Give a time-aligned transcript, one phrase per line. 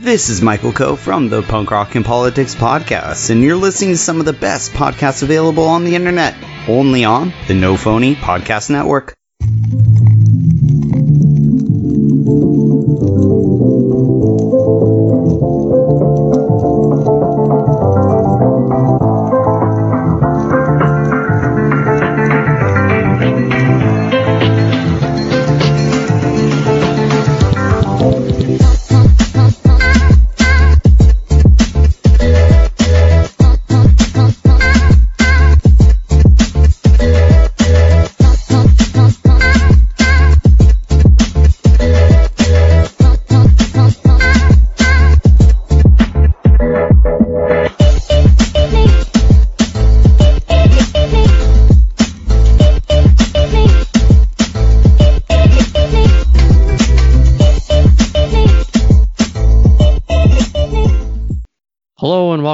[0.00, 3.96] This is Michael Coe from the Punk Rock and Politics Podcast, and you're listening to
[3.96, 6.36] some of the best podcasts available on the internet,
[6.68, 9.17] only on the No Phony Podcast Network.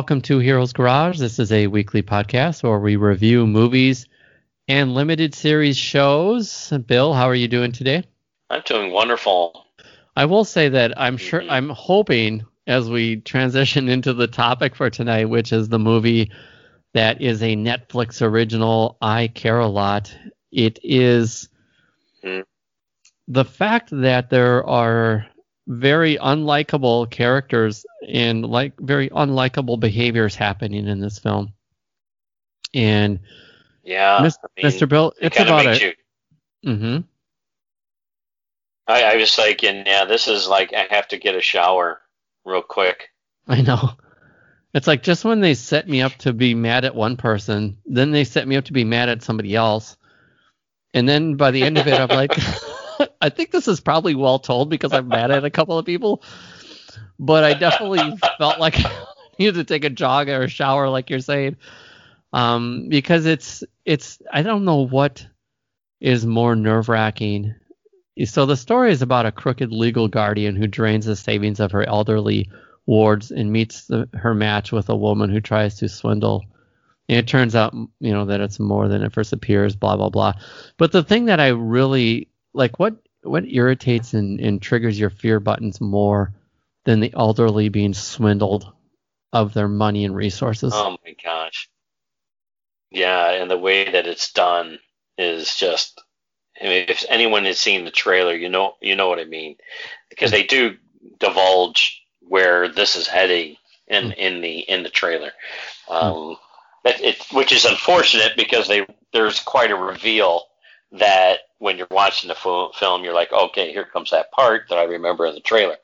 [0.05, 1.19] Welcome to Heroes Garage.
[1.19, 4.07] This is a weekly podcast where we review movies
[4.69, 6.71] and limited series shows.
[6.85, 8.05] Bill, how are you doing today?
[8.51, 9.65] I'm doing wonderful.
[10.15, 14.91] I will say that I'm sure I'm hoping as we transition into the topic for
[14.91, 16.31] tonight, which is the movie
[16.93, 20.15] that is a Netflix original, I Care a Lot.
[20.53, 21.49] It is
[22.23, 22.41] Hmm.
[23.27, 25.25] the fact that there are
[25.67, 31.53] very unlikable characters and like very unlikable behaviors happening in this film.
[32.75, 33.21] And
[33.83, 34.89] Yeah, Mis- I mean, Mr.
[34.89, 35.83] Bill, it's of about it.
[36.63, 36.73] you.
[36.79, 36.99] hmm
[38.87, 42.01] I, I was thinking, yeah, this is like I have to get a shower
[42.45, 43.09] real quick.
[43.49, 43.91] I know.
[44.75, 48.11] It's like just when they set me up to be mad at one person, then
[48.11, 49.97] they set me up to be mad at somebody else.
[50.93, 52.37] And then by the end of it, I'm like,
[53.25, 56.23] I think this is probably well told because I'm mad at a couple of people.
[57.19, 59.07] But I definitely felt like I
[59.39, 61.57] needed to take a jog or a shower, like you're saying,
[62.35, 65.27] um, because it's it's I don't know what
[66.01, 67.55] is more nerve wracking.
[68.27, 71.89] So the story is about a crooked legal guardian who drains the savings of her
[71.89, 72.51] elderly
[72.85, 76.45] wards and meets the, her match with a woman who tries to swindle.
[77.09, 79.77] And it turns out, you know, that it's more than it first appears.
[79.77, 80.35] Blah blah blah.
[80.77, 85.41] But the thing that I really like, what what irritates and, and triggers your fear
[85.41, 86.33] buttons more
[86.85, 88.71] than the elderly being swindled
[89.33, 90.73] of their money and resources.
[90.75, 91.69] Oh my gosh.
[92.91, 94.79] Yeah, and the way that it's done
[95.19, 96.01] is just.
[96.61, 99.57] I mean, if anyone has seen the trailer, you know you know what I mean,
[100.09, 100.77] because they do
[101.19, 103.57] divulge where this is heading
[103.89, 105.33] in in the in the trailer.
[105.89, 106.37] Um,
[106.85, 110.43] that it, which is unfortunate because they there's quite a reveal
[110.99, 114.79] that when you're watching the fil- film, you're like, okay, here comes that part that
[114.79, 115.77] I remember in the trailer.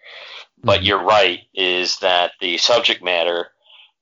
[0.64, 0.86] But Mhm.
[0.86, 3.48] you're right, is that the subject matter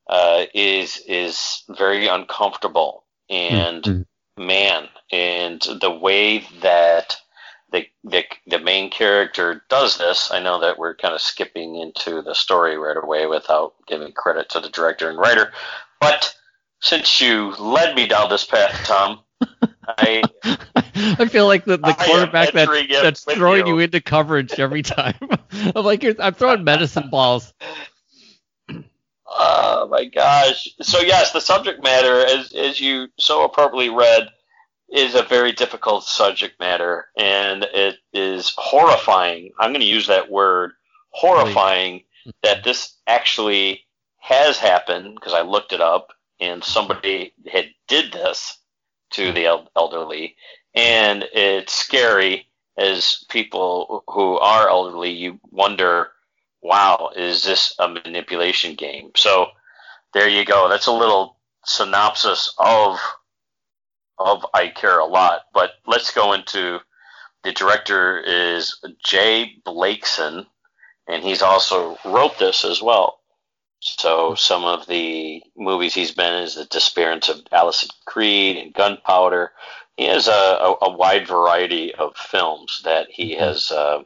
[0.08, 4.06] uh, is is very uncomfortable, and Mhm.
[4.36, 7.16] man, and the way that
[7.70, 12.22] the, the the main character does this, I know that we're kind of skipping into
[12.22, 15.52] the story right away without giving credit to the director and writer,
[16.00, 16.34] but
[16.80, 19.20] since you led me down this path, Tom,
[19.86, 20.30] I
[21.18, 22.68] I feel like the, the quarterback that,
[23.02, 23.74] that's throwing you.
[23.74, 23.84] you.
[23.84, 25.14] into coverage every time.
[25.74, 27.52] I'm like, I'm throwing medicine balls.
[29.26, 30.68] Oh my gosh.
[30.80, 34.28] So yes, the subject matter, as as you so appropriately read,
[34.88, 39.52] is a very difficult subject matter, and it is horrifying.
[39.58, 40.72] I'm going to use that word,
[41.10, 42.04] horrifying,
[42.42, 43.84] that this actually
[44.18, 48.58] has happened because I looked it up, and somebody had did this
[49.10, 50.36] to the el- elderly,
[50.74, 52.46] and it's scary.
[52.76, 56.10] As people who are elderly, you wonder
[56.62, 59.10] wow, is this a manipulation game?
[59.16, 59.48] So
[60.14, 60.68] there you go.
[60.68, 62.98] That's a little synopsis of
[64.18, 65.42] of I care a lot.
[65.54, 66.80] But let's go into
[67.44, 70.46] the director is Jay Blakeson,
[71.06, 73.20] and he's also wrote this as well.
[73.80, 78.74] So some of the movies he's been in is The Disappearance of Allison Creed and
[78.74, 79.52] Gunpowder.
[79.98, 84.02] He has a, a, a wide variety of films that he has uh,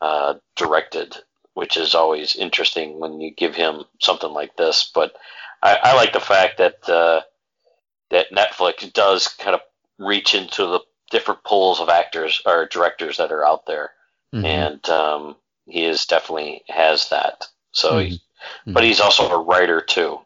[0.00, 1.16] uh, directed
[1.54, 4.90] which is always interesting when you give him something like this.
[4.92, 5.14] But
[5.62, 7.22] I, I like the fact that uh,
[8.10, 9.60] that Netflix does kind of
[9.98, 10.80] reach into the
[11.10, 13.92] different pools of actors or directors that are out there,
[14.34, 14.44] Mhm.
[14.44, 15.36] and um,
[15.66, 17.46] he is definitely has that.
[17.72, 18.04] So, Mhm.
[18.06, 18.20] he's,
[18.66, 20.20] but he's also a writer too.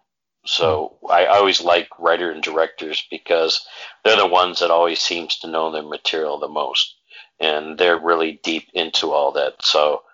[0.48, 3.66] So I always like writer and directors because
[4.02, 6.94] they're the ones that always seems to know their material the most,
[7.38, 9.62] and they're really deep into all that.
[9.62, 10.04] So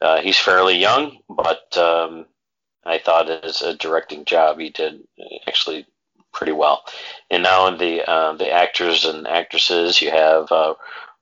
[0.00, 2.24] uh, he's fairly young, but um,
[2.86, 5.06] I thought as a directing job he did
[5.46, 5.84] actually
[6.32, 6.84] pretty well.
[7.30, 10.72] And now in the uh, the actors and actresses, you have uh,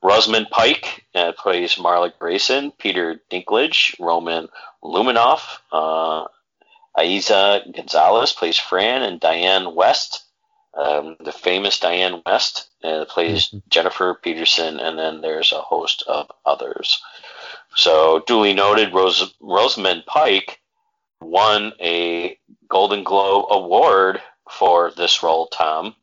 [0.00, 4.48] Rosamund Pike uh, plays Marla Grayson, Peter Dinklage, Roman
[4.80, 5.58] Luminoff,
[7.00, 10.18] Eiza Gonzalez plays Fran, and Dianne Wiest,
[10.74, 13.58] um, the famous Dianne Wiest, uh, plays mm-hmm.
[13.68, 17.00] Jennifer Peterson, and then there's a host of others.
[17.76, 20.60] So, duly noted, Rose, Rosamund Pike
[21.20, 22.38] won a
[22.68, 24.20] Golden Globe Award
[24.50, 25.94] for this role, Tom.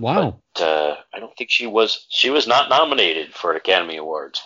[0.00, 0.40] Wow.
[0.54, 4.42] But, uh, I don't think she was she was not nominated for an Academy Awards.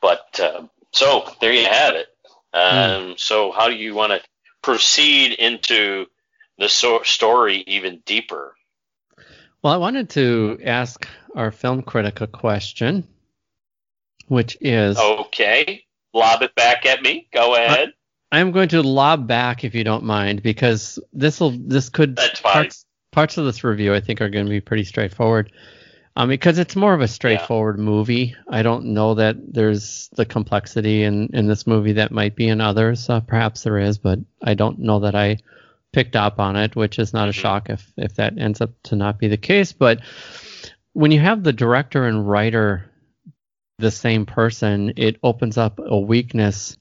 [0.00, 2.08] But uh, so there you have it.
[2.52, 3.18] Um, mm.
[3.18, 4.20] So how do you want to
[4.62, 6.06] proceed into
[6.58, 8.54] the so- story even deeper?
[9.62, 11.06] Well, I wanted to ask
[11.36, 13.06] our film critic a question,
[14.26, 15.84] which is okay.
[16.14, 17.28] Lob it back at me.
[17.32, 17.92] Go ahead.
[18.30, 22.16] I, am going to lob back if you don't mind, because this will this could
[22.16, 22.52] That's fine.
[22.52, 25.52] Parts, parts of this review I think are going to be pretty straightforward.
[26.14, 27.84] Um, because it's more of a straightforward yeah.
[27.84, 28.36] movie.
[28.46, 32.60] I don't know that there's the complexity in, in this movie that might be in
[32.60, 33.08] others.
[33.08, 35.38] Uh, perhaps there is, but I don't know that I
[35.92, 37.40] picked up on it, which is not a mm-hmm.
[37.40, 39.72] shock if, if that ends up to not be the case.
[39.72, 40.00] But
[40.92, 42.90] when you have the director and writer
[43.78, 46.76] the same person, it opens up a weakness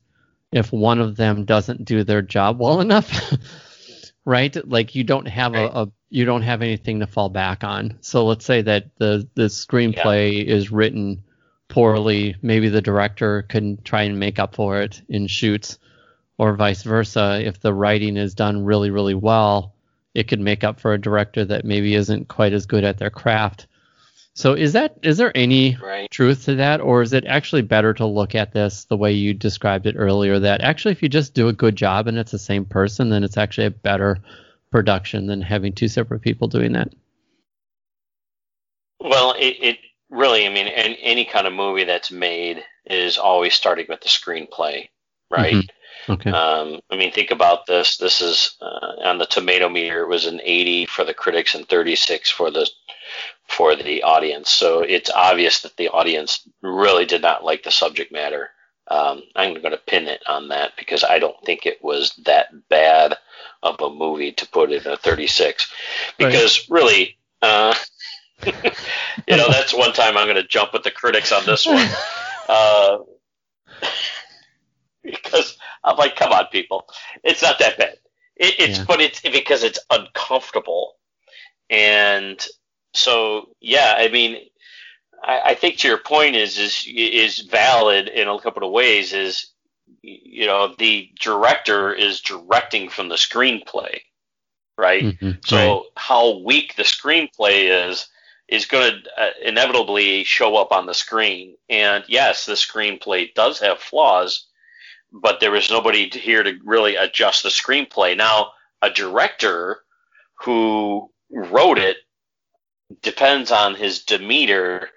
[0.51, 3.33] if one of them doesn't do their job well enough.
[4.25, 4.56] right?
[4.68, 5.72] Like you don't have right.
[5.72, 7.98] a, a, you don't have anything to fall back on.
[8.02, 10.54] So let's say that the the screenplay yeah.
[10.54, 11.24] is written
[11.69, 15.80] poorly, maybe the director can try and make up for it in shoots,
[16.38, 17.42] or vice versa.
[17.44, 19.74] If the writing is done really really well,
[20.13, 23.10] it could make up for a director that maybe isn't quite as good at their
[23.10, 23.68] craft.
[24.34, 26.12] So is that is there any right.
[26.12, 29.34] truth to that, or is it actually better to look at this the way you
[29.34, 30.40] described it earlier?
[30.40, 33.24] That actually, if you just do a good job and it's the same person, then
[33.24, 34.18] it's actually a better
[34.71, 36.94] production than having two separate people doing that.
[39.00, 39.77] Well, it, it
[40.09, 44.09] really, I mean, any, any kind of movie that's made is always starting with the
[44.09, 44.89] screenplay,
[45.29, 45.56] right?
[45.56, 46.12] Mm-hmm.
[46.12, 46.31] Okay.
[46.31, 47.97] Um, I mean, think about this.
[47.97, 50.01] This is uh, on the tomato meter.
[50.01, 52.68] It was an 80 for the critics and 36 for the
[53.47, 54.50] for the audience.
[54.50, 58.50] So it's obvious that the audience really did not like the subject matter.
[58.88, 62.47] Um, I'm going to pin it on that because I don't think it was that
[62.69, 63.18] bad
[63.92, 65.72] movie to put in a 36.
[66.18, 66.82] Because right.
[66.82, 67.76] really, uh,
[68.46, 71.88] you know, that's one time I'm going to jump with the critics on this one.
[72.50, 72.98] Uh,
[75.04, 76.86] because I'm like, come on, people,
[77.24, 77.98] it's not that bad.
[78.36, 78.86] It, it's yeah.
[78.88, 80.96] but it's because it's uncomfortable,
[81.70, 82.46] and
[82.94, 84.38] so yeah, I mean,
[85.24, 89.14] I, I, think to your point is is is valid in a couple of ways.
[89.14, 89.50] Is
[90.01, 94.00] you know the director is directing from the screenplay,
[94.77, 95.03] right?
[95.03, 95.83] Mm-hmm, so right.
[95.98, 98.07] how weak the screenplay is
[98.48, 101.56] is going to uh, inevitably show up on the screen.
[101.69, 104.48] And yes, the screenplay does have flaws,
[105.12, 108.15] but there was nobody here to really adjust the screenplay.
[108.15, 108.51] Now,
[108.81, 109.80] a director
[110.44, 111.97] who wrote it
[113.01, 114.89] depends on his demeanor,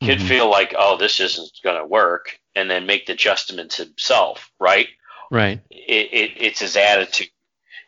[0.00, 0.28] could mm-hmm.
[0.28, 4.88] feel like, oh, this isn't going to work, and then make the adjustments himself, right?
[5.30, 5.60] Right.
[5.70, 7.30] It, it, it's his attitude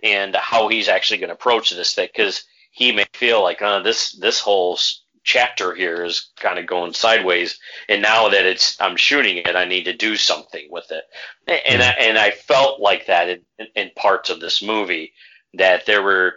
[0.02, 3.82] and how he's actually going to approach this thing, because he may feel like, oh,
[3.82, 4.78] this this whole
[5.24, 9.64] chapter here is kind of going sideways, and now that it's I'm shooting it, I
[9.64, 11.04] need to do something with it,
[11.48, 11.82] and.
[11.82, 15.12] I, and I felt like that in, in parts of this movie
[15.54, 16.34] that there were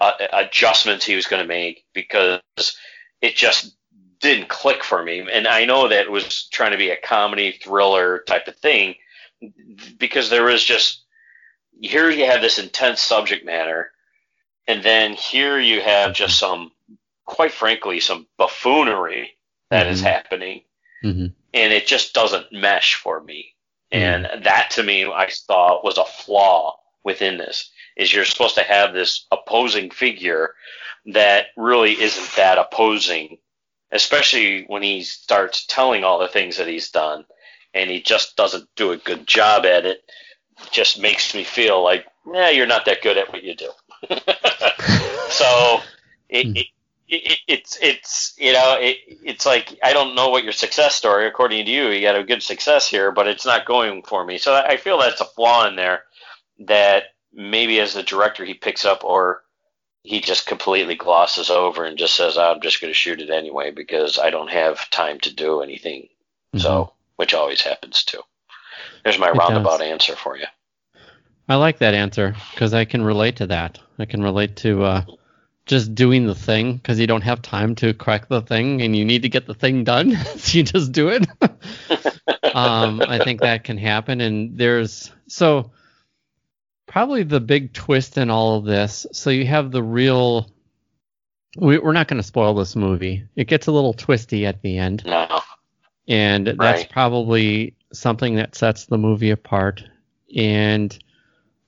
[0.00, 2.40] uh, adjustments he was going to make because
[3.20, 3.76] it just
[4.26, 5.26] didn't click for me.
[5.30, 8.94] And I know that it was trying to be a comedy thriller type of thing
[9.98, 11.02] because there was just
[11.80, 13.92] here you have this intense subject matter,
[14.66, 16.72] and then here you have just some,
[17.26, 19.36] quite frankly, some buffoonery
[19.70, 19.92] that mm-hmm.
[19.92, 20.62] is happening,
[21.04, 21.26] mm-hmm.
[21.52, 23.54] and it just doesn't mesh for me.
[23.92, 24.26] Mm-hmm.
[24.34, 28.62] And that to me, I thought was a flaw within this is you're supposed to
[28.62, 30.54] have this opposing figure
[31.06, 33.38] that really isn't that opposing,
[33.92, 37.24] especially when he starts telling all the things that he's done
[37.74, 40.02] and he just doesn't do a good job at it.
[40.60, 43.70] it just makes me feel like, yeah, you're not that good at what you do.
[45.28, 45.80] so
[46.28, 46.56] it, hmm.
[46.56, 46.66] it,
[47.08, 51.26] it, it's it's you know it, it's like I don't know what your success story
[51.26, 54.38] according to you you got a good success here but it's not going for me
[54.38, 56.02] so I feel that's a flaw in there
[56.60, 59.42] that maybe as the director he picks up or
[60.06, 63.70] he just completely glosses over and just says i'm just going to shoot it anyway
[63.70, 66.58] because i don't have time to do anything mm-hmm.
[66.58, 68.20] so which always happens too
[69.06, 69.86] there's my It roundabout does.
[69.86, 70.46] answer for you.
[71.48, 73.78] I like that answer because I can relate to that.
[74.00, 75.04] I can relate to uh,
[75.64, 79.04] just doing the thing because you don't have time to correct the thing and you
[79.04, 81.24] need to get the thing done, so you just do it.
[82.52, 85.70] um, I think that can happen, and there's so
[86.96, 89.04] probably the big twist in all of this.
[89.12, 90.48] So you have the real.
[91.58, 93.22] We, we're not going to spoil this movie.
[93.36, 95.40] It gets a little twisty at the end No.
[96.08, 99.84] and that's probably something that sets the movie apart.
[100.34, 100.98] And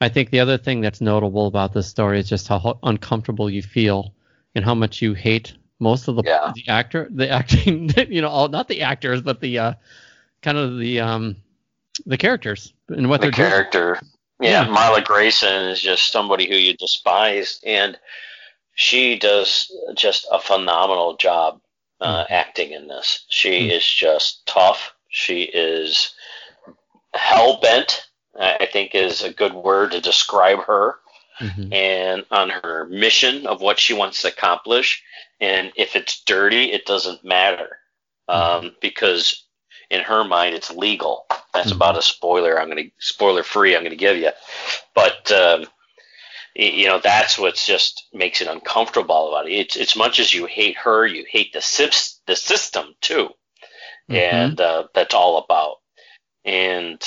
[0.01, 3.61] I think the other thing that's notable about this story is just how uncomfortable you
[3.61, 4.15] feel
[4.55, 6.53] and how much you hate most of the, Yeah.
[6.55, 9.73] the actor, the acting, you know, all not the actors, but the uh,
[10.41, 11.37] kind of the um,
[12.07, 13.97] the characters and what the they're doing.
[14.41, 14.67] Yeah, Yeah.
[14.69, 17.99] Marla Grayson is just somebody who you despise, and
[18.75, 21.61] she does just a phenomenal job
[22.01, 22.33] uh, Mm-hmm.
[22.33, 23.27] acting in this.
[23.29, 23.73] She Mm.
[23.73, 24.95] is just tough.
[25.11, 26.15] She is
[27.15, 28.07] hell bent.
[28.41, 31.01] I think is a good word to describe her,
[31.41, 31.73] Mhm.
[31.75, 35.03] and on her mission of what she wants to accomplish.
[35.41, 37.79] And if it's dirty, it doesn't matter
[38.29, 39.45] um, because
[39.91, 41.27] in her mind it's legal.
[41.55, 41.77] That's Mhm.
[41.77, 42.61] about a spoiler.
[42.61, 43.75] I'm going to spoiler free.
[43.75, 44.31] I'm going to give you,
[44.95, 45.67] but um,
[46.55, 49.53] you know that's what's just makes it uncomfortable about it.
[49.55, 53.31] It's as much as you hate her, you hate the sys- the system too,
[54.11, 54.17] Mhm.
[54.17, 55.77] and uh, that's all about.
[56.45, 57.01] And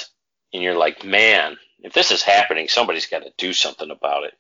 [0.54, 4.34] and you're like, man, if this is happening, somebody's got to do something about it.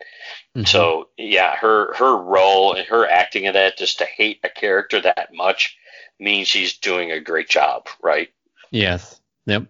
[0.55, 0.67] Mhm.
[0.67, 5.01] So yeah, her her role and her acting in that just to hate a character
[5.01, 5.77] that much
[6.19, 8.29] means she's doing a great job, right?
[8.69, 9.19] Yes.
[9.47, 9.65] Yep.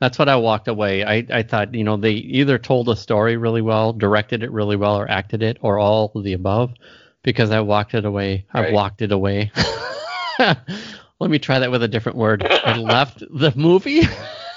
[0.00, 1.04] That's what I walked away.
[1.04, 4.76] I, I thought, you know, they either told a story really well, directed it really
[4.76, 6.74] well, or acted it, or all of the above,
[7.22, 8.44] because I walked it away.
[8.52, 9.52] I walked it away.
[10.38, 12.44] Let me try that with a different word.
[12.44, 14.02] I left the movie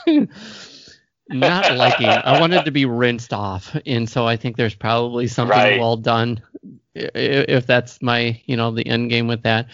[1.29, 2.07] not liking.
[2.09, 5.79] I wanted to be rinsed off, and so I think there's probably something Right.
[5.79, 6.41] well done.
[6.95, 9.67] If that's my, you know, the end game with that.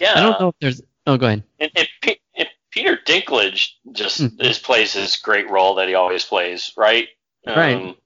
[0.00, 0.14] Yeah.
[0.16, 0.82] I don't know if there's.
[1.06, 1.44] Oh, go ahead.
[1.60, 1.88] And, and
[2.70, 4.38] Peter Dinklage just Mhm.
[4.38, 7.08] this plays his great role that he always plays, right?
[7.46, 7.96] Um, Right.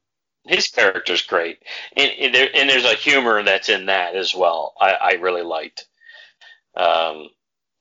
[0.47, 1.59] His character's great,
[1.97, 4.75] and, and, there, and there's a humor that's in that as well.
[4.81, 5.87] I, I really liked.
[6.77, 7.31] Um,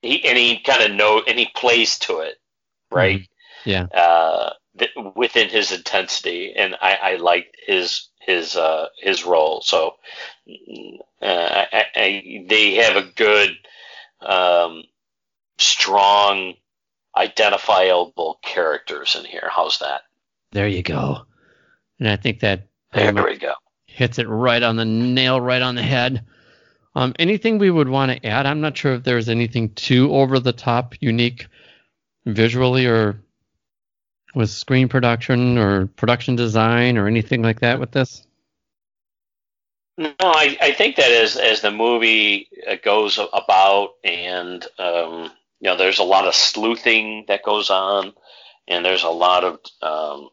[0.02, 2.40] he and he kind of know and he plays to it,
[2.90, 3.20] right?
[3.20, 3.70] Mm-hmm.
[3.70, 3.84] Yeah.
[3.94, 9.62] Uh, th- within his intensity, and I, I liked his his uh, his role.
[9.62, 9.96] So
[10.48, 13.52] uh, I, I, I, they have a good,
[14.22, 14.84] um,
[15.58, 16.54] strong,
[17.16, 19.50] identifiable characters in here.
[19.52, 20.02] How's that?
[20.52, 21.20] There you go.
[22.00, 23.54] And I think that There we go.
[23.86, 26.26] hits it right on the nail, right on the head.
[26.96, 28.46] Um, anything we would want to add?
[28.46, 31.48] I'm not sure if there's anything too over the top, unique
[32.26, 33.22] visually or
[34.36, 38.26] with screen production or production design or anything like that with this.
[39.98, 45.70] No, I, I think that as as the movie uh, goes about, and um, you
[45.70, 48.12] know, there's a lot of sleuthing that goes on,
[48.68, 50.30] and there's a lot of um,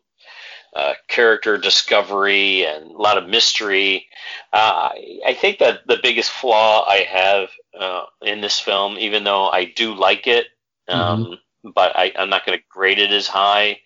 [0.75, 4.09] uh, character discovery and a lot of mystery.
[4.53, 9.23] Uh, I, I think that the biggest flaw I have uh, in this film, even
[9.23, 10.47] though I do like it,
[10.89, 13.79] um, but I, I'm not going to grade it as high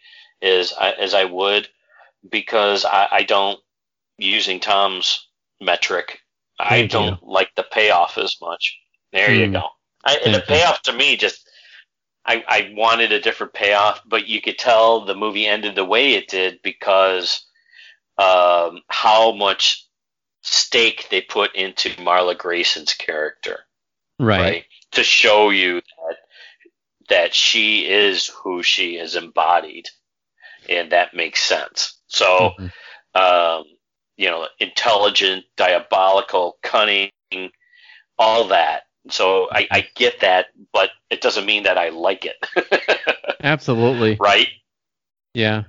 [0.42, 1.68] as I, as I would
[2.30, 3.58] because I, I don't
[4.18, 5.28] using Tom's
[5.60, 6.20] metric.
[6.58, 6.98] I Thank you.
[7.00, 8.78] don't like the payoff as much.
[9.12, 9.52] There you Hmm.
[9.52, 9.68] go.
[10.04, 11.48] I, and the payoff to me just
[12.24, 16.14] I, I wanted a different payoff, but you could tell the movie ended the way
[16.14, 17.46] it did because
[18.18, 19.86] um, how much
[20.42, 23.60] stake they put into Marla Grayson's character,
[24.18, 24.40] Right.
[24.40, 24.64] right?
[24.92, 26.16] To show you that
[27.08, 29.86] that she is who she is embodied,
[30.68, 31.98] and that makes sense.
[32.08, 32.72] So Mhm.
[33.14, 33.64] um,
[34.16, 37.10] you know, intelligent, diabolical, cunning,
[38.18, 38.84] all that.
[39.10, 42.36] So I, I get that, but it doesn't mean that I like it.
[43.42, 44.16] Absolutely.
[44.16, 44.48] right?
[45.34, 45.64] Yeah.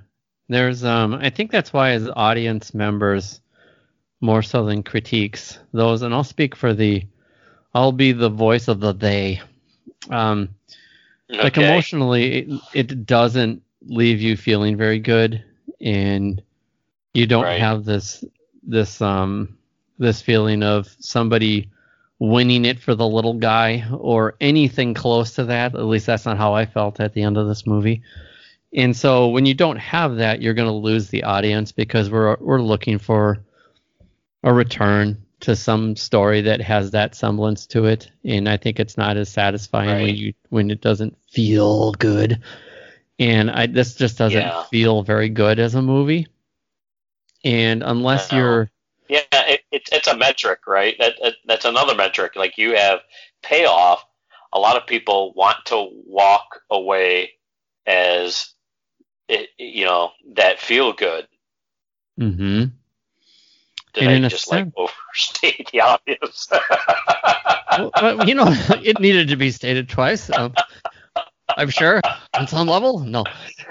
[0.48, 3.40] There's um I think that's why as audience members
[4.20, 7.04] more so than critiques those and I'll speak for the
[7.74, 9.42] I'll be the voice of the they.
[10.10, 10.48] Um
[11.28, 15.42] like emotionally it, it doesn't leave you feeling very good
[15.80, 16.42] and
[17.14, 17.60] you don't Right.
[17.60, 18.24] have this
[18.62, 19.56] this um
[19.98, 21.70] this feeling of somebody
[22.20, 25.74] winning it for the little guy or anything close to that.
[25.74, 28.02] At least that's not how I felt at the end of this movie.
[28.74, 32.36] And so when you don't have that you're going to lose the audience because we're
[32.40, 33.38] we're looking for
[34.44, 38.10] a return to some story that has that semblance to it.
[38.24, 42.40] And I think it's not as satisfying when you when it doesn't feel good
[43.18, 44.62] and I this just doesn't Yeah.
[44.64, 46.26] feel very good as a movie.
[47.44, 48.70] And unless you're
[49.08, 50.94] Yeah, it, it, it's a metric, right?
[50.98, 52.36] That, that that's another metric.
[52.36, 53.00] Like you have
[53.42, 54.04] payoff.
[54.52, 57.32] A lot of people want to walk away
[57.86, 58.50] as
[59.28, 61.26] it, you know that feel good.
[62.18, 62.64] Mm hmm
[63.94, 66.48] Did And I just like overstate the obvious?
[67.78, 68.46] well, well, you know,
[68.82, 70.30] it needed to be stated twice.
[70.30, 70.52] Um,
[71.56, 72.00] I'm sure
[72.34, 73.00] on some level.
[73.00, 73.24] No,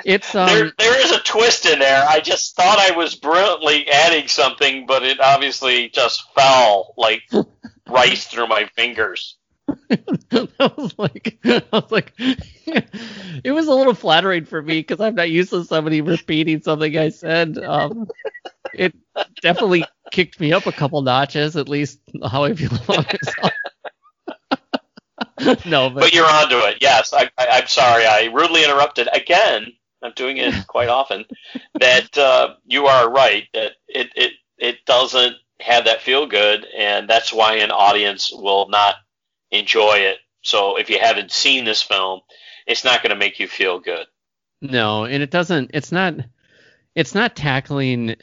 [0.03, 2.05] it's um, there, there is a twist in there.
[2.07, 7.23] I just thought I was brilliantly adding something, but it obviously just fell like
[7.89, 9.37] rice through my fingers.
[9.91, 15.15] I was like, I was like, it was a little flattering for me because I'm
[15.15, 17.57] not used to somebody repeating something I said.
[17.57, 18.07] Um,
[18.73, 18.95] it
[19.41, 23.51] definitely kicked me up a couple notches, at least how I feel about myself.
[25.65, 26.77] no, but, But you're onto it.
[26.81, 28.05] Yes, I, I, I'm sorry.
[28.05, 29.67] I rudely interrupted again.
[30.01, 31.25] I'm doing it quite often.
[31.79, 33.45] That uh, you are right.
[33.53, 38.67] That it, it it doesn't have that feel good, and that's why an audience will
[38.69, 38.95] not
[39.51, 40.17] enjoy it.
[40.41, 42.21] So if you haven't seen this film,
[42.65, 44.07] it's not going to make you feel good.
[44.61, 45.71] no, and it doesn't.
[45.73, 46.15] It's not.
[46.95, 48.15] It's not tackling.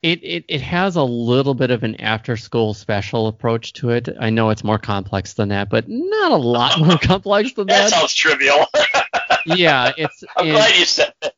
[0.00, 4.08] It, it it has a little bit of an after school special approach to it.
[4.20, 7.90] I know it's more complex than that, but not a lot more complex than That
[7.90, 7.90] that.
[7.90, 8.66] sounds trivial.
[9.46, 11.34] yeah, it's I'm glad you said that.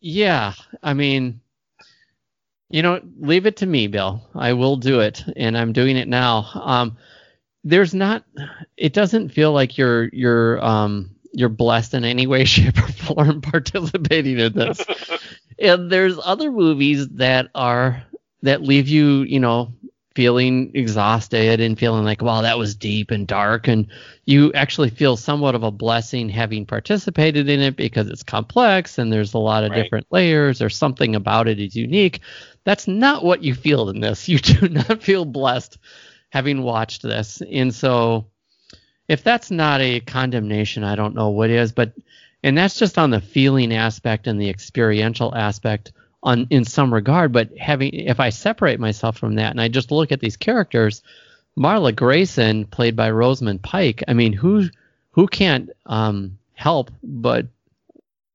[0.00, 1.40] Yeah, I mean,
[2.70, 4.26] you know, leave it to me, Bill.
[4.34, 6.46] I will do it, and I'm doing it now.
[6.54, 6.96] Um,
[7.64, 8.24] there's not.
[8.78, 13.40] It doesn't feel like you're you're um you're blessed in any way, shape, or form
[13.42, 14.78] participating in this.
[15.58, 18.02] And there's other movies that are
[18.42, 19.72] that leave you, you know,
[20.14, 23.86] feeling exhausted and feeling like, wow, that was deep and dark, and
[24.26, 29.12] you actually feel somewhat of a blessing having participated in it because it's complex and
[29.12, 29.74] there's a lot of Right.
[29.74, 32.20] different layers or something about it is unique.
[32.64, 34.28] That's not what you feel in this.
[34.28, 35.78] You do not feel blessed
[36.30, 37.42] having watched this.
[37.50, 38.26] And so
[39.08, 41.92] if that's not a condemnation, I don't know what is, but
[42.44, 47.32] and that's just on the feeling aspect and the experiential aspect on in some regard,
[47.32, 51.02] but having if I separate myself from that and I just look at these characters,
[51.58, 54.04] Marla Grayson, played by Rosamund Pike.
[54.06, 54.68] I mean, who
[55.12, 57.46] who can't um, help but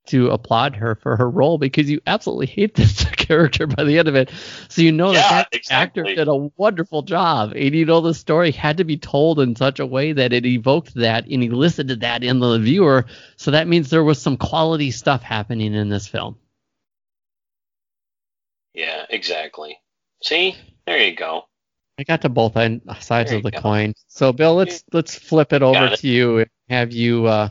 [0.08, 2.96] to applaud her for her role because you absolutely hate this
[3.30, 4.32] character by the end of it.
[4.70, 8.14] So you know Yeah, that that actor did a wonderful job, and you know the
[8.14, 12.02] story had to be told in such a way that it evoked that and elicited
[12.02, 13.06] that in the viewer.
[13.38, 16.38] So that means there was some quality stuff happening in this film.
[18.74, 19.80] Yeah, exactly.
[20.24, 21.46] See, there you go.
[22.00, 23.60] I got to both end, sides of the go.
[23.62, 23.94] coin.
[24.08, 26.00] So Bill, let's let's flip it over it.
[26.00, 27.50] to you and have you uh,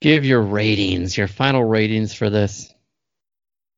[0.00, 2.72] give your ratings, your final ratings for this.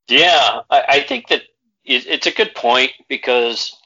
[0.08, 1.42] Yeah, I, I think that
[1.84, 3.76] it, it's a good point because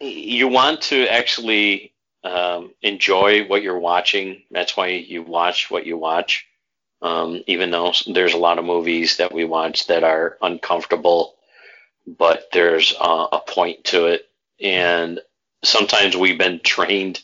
[0.00, 4.42] you want to actually um, enjoy what you're watching.
[4.50, 6.46] That's why you watch what you watch.
[7.00, 11.36] Um, even though there's a lot of movies that we watch that are uncomfortable,
[12.06, 14.22] but there's a point to it.
[14.60, 15.20] And
[15.64, 17.22] sometimes we've been trained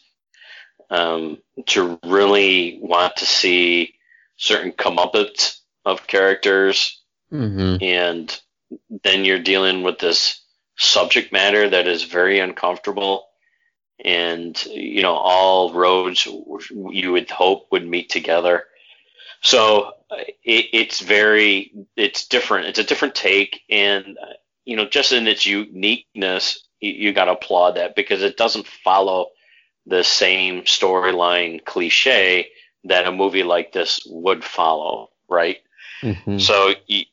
[0.90, 3.95] um, to really want to see
[4.37, 7.03] certain comeuppance of characters
[7.35, 7.83] Mm-hmm.
[7.83, 8.40] and
[9.03, 10.40] then you're dealing with this
[10.79, 13.27] subject matter that is very uncomfortable.
[14.05, 18.64] And you know all roads you would hope would meet together.
[19.40, 19.92] So
[20.44, 22.66] it, it's very it's different.
[22.66, 23.62] It's a different take.
[23.68, 24.16] And
[24.64, 28.66] you know just in its uniqueness you, you got to applaud that because it doesn't
[28.66, 29.29] follow
[29.87, 32.49] the same storyline cliche
[32.85, 35.59] that a movie like this would follow right
[36.05, 36.37] Mm-hmm.
[36.37, 37.07] so y-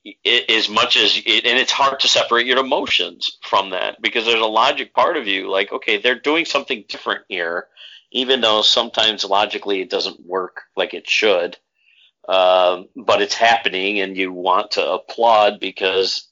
[0.50, 4.42] as much as it, and it's hard to separate your emotions from that because there's
[4.42, 7.68] a logic part of you like okay they're doing something different here
[8.12, 11.58] even though sometimes logically it doesn't work like it should
[12.28, 16.28] um, but it's happening and you want to applaud because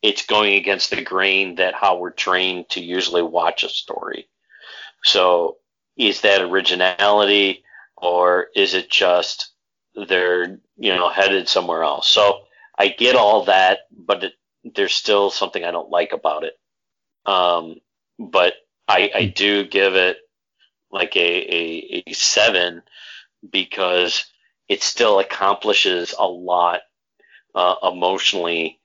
[0.00, 4.28] it's going against the grain that how we're trained to usually watch a story
[5.02, 5.56] so
[5.96, 7.64] is that originality
[7.96, 9.50] or is it just
[10.06, 12.08] they're you know headed somewhere else.
[12.08, 12.40] So
[12.78, 14.32] I get all that, but it,
[14.74, 16.54] there's still something I don't like about it.
[17.26, 17.76] Um,
[18.18, 18.54] but
[18.86, 20.18] I, I do give it
[20.90, 22.82] like a, a, a seven
[23.50, 24.24] because
[24.68, 26.80] it still accomplishes a lot
[27.54, 28.80] uh, emotionally,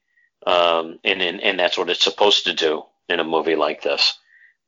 [0.46, 4.14] um, and, and and that's what it's supposed to do in a movie like this.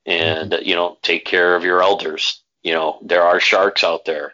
[0.05, 2.43] And you know, take care of your elders.
[2.63, 4.33] You know, there are sharks out there.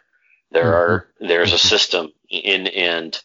[0.52, 3.20] There are there's a system in and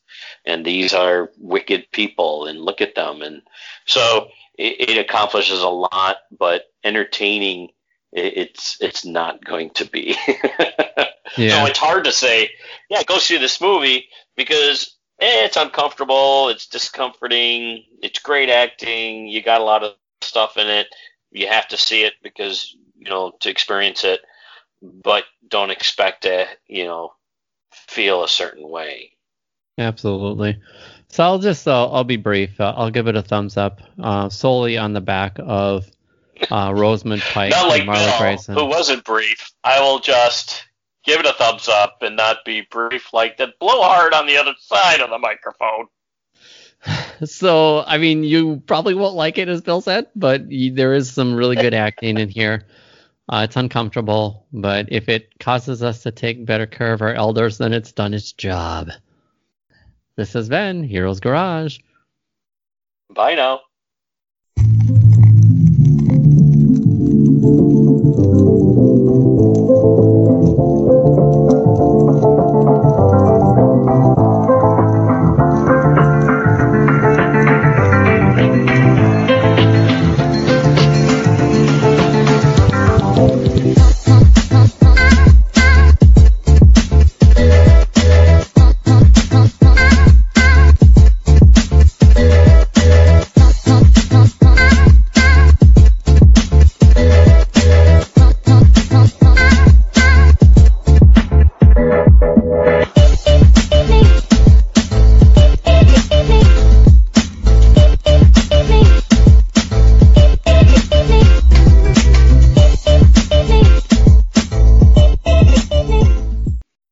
[0.46, 3.42] and these are wicked people, and look at them, and
[3.86, 7.70] so it, it accomplishes a lot, but entertaining
[8.14, 10.16] it's it's not going to be.
[11.38, 11.64] yeah.
[11.64, 12.50] So it's hard to say,
[12.90, 19.44] yeah, go see this movie because eh, it's uncomfortable, it's discomforting, it's great acting, you
[19.44, 20.88] got a lot of stuff in it.
[21.32, 24.22] You have to see it because you know to experience it,
[24.82, 27.14] but don't expect to you know
[27.72, 29.12] feel a certain way.
[29.78, 30.60] Absolutely.
[31.10, 32.60] So I'll just uh, I'll be brief.
[32.60, 35.90] Uh, I'll give it a thumbs up uh, solely on the back of
[36.52, 38.56] uh, Rosamund Pike not like and Marla Bill, Grayson.
[38.56, 39.52] Who wasn't brief.
[39.64, 40.66] I will just
[41.06, 43.58] give it a thumbs up and not be brief like that.
[43.60, 45.88] Blow hard on the other side of the microphone.
[47.26, 51.34] So, I mean, you probably won't like it, as Bill said, but there is some
[51.34, 52.68] really good acting in here.
[53.30, 57.58] Uh, it's uncomfortable, but if it causes us to take better care of our elders,
[57.58, 58.90] then it's done its job.
[60.16, 61.80] This has been Heroes Garage.
[63.14, 63.62] Bye now.
[67.38, 68.77] Thank you.